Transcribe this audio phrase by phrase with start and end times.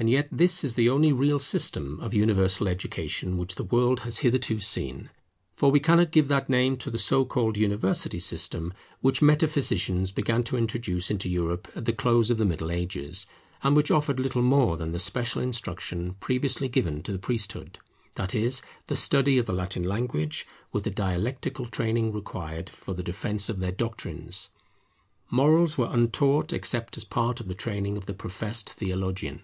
[0.00, 4.18] And yet this is the only real system of universal education which the world has
[4.18, 5.10] hitherto seen.
[5.52, 10.44] For we cannot give that name to the so called University system which metaphysicians began
[10.44, 13.26] to introduce into Europe at the close of the Middle Ages;
[13.64, 17.80] and which offered little more than the special instruction previously given to the priesthood;
[18.14, 23.02] that is, the study of the Latin language, with the dialectical training required for the
[23.02, 24.50] defence of their doctrines.
[25.28, 29.42] Morals were untaught except as a part of the training of the professed theologian.